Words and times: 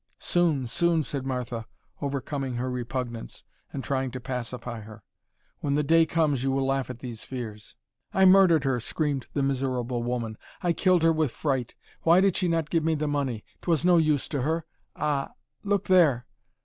"Soon, 0.17 0.65
soon," 0.65 1.03
said 1.03 1.27
Martha, 1.27 1.67
overcoming 2.01 2.55
her 2.55 2.71
repugnance 2.71 3.43
and 3.71 3.83
trying 3.83 4.09
to 4.09 4.19
pacify 4.19 4.79
her. 4.79 5.03
"When 5.59 5.75
the 5.75 5.83
day 5.83 6.07
comes 6.07 6.41
you 6.43 6.49
will 6.49 6.65
laugh 6.65 6.89
at 6.89 7.01
these 7.01 7.23
fears." 7.23 7.75
"I 8.11 8.25
murdered 8.25 8.63
her," 8.63 8.79
screamed 8.79 9.27
the 9.33 9.43
miserable 9.43 10.01
woman, 10.01 10.39
"I 10.63 10.73
killed 10.73 11.03
her 11.03 11.13
with 11.13 11.29
fright. 11.29 11.75
Why 12.01 12.19
did 12.19 12.35
she 12.35 12.47
not 12.47 12.71
give 12.71 12.83
me 12.83 12.95
the 12.95 13.07
money? 13.07 13.45
'Twas 13.61 13.85
no 13.85 13.97
use 13.97 14.27
to 14.29 14.41
her. 14.41 14.65
Ah! 14.95 15.33
Look 15.63 15.85
there!" 15.85 16.25